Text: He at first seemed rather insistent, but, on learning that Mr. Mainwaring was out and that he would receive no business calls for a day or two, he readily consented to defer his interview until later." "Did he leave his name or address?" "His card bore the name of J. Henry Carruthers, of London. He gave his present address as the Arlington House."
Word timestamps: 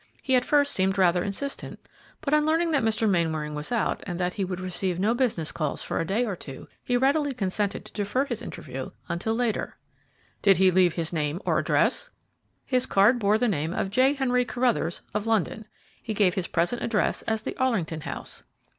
He 0.23 0.35
at 0.35 0.43
first 0.43 0.73
seemed 0.73 0.97
rather 0.97 1.23
insistent, 1.23 1.79
but, 2.21 2.33
on 2.33 2.43
learning 2.43 2.71
that 2.71 2.81
Mr. 2.81 3.07
Mainwaring 3.07 3.53
was 3.53 3.71
out 3.71 4.01
and 4.07 4.19
that 4.19 4.33
he 4.33 4.43
would 4.43 4.59
receive 4.59 4.99
no 4.99 5.13
business 5.13 5.51
calls 5.51 5.83
for 5.83 5.99
a 5.99 6.05
day 6.05 6.25
or 6.25 6.35
two, 6.35 6.67
he 6.83 6.97
readily 6.97 7.33
consented 7.33 7.85
to 7.85 7.93
defer 7.93 8.25
his 8.25 8.41
interview 8.41 8.89
until 9.09 9.35
later." 9.35 9.77
"Did 10.41 10.57
he 10.57 10.71
leave 10.71 10.93
his 10.95 11.13
name 11.13 11.39
or 11.45 11.59
address?" 11.59 12.09
"His 12.65 12.87
card 12.87 13.19
bore 13.19 13.37
the 13.37 13.47
name 13.47 13.75
of 13.75 13.91
J. 13.91 14.13
Henry 14.15 14.43
Carruthers, 14.43 15.03
of 15.13 15.27
London. 15.27 15.67
He 16.01 16.15
gave 16.15 16.33
his 16.33 16.47
present 16.47 16.81
address 16.81 17.21
as 17.27 17.43
the 17.43 17.55
Arlington 17.57 18.01
House." 18.01 18.41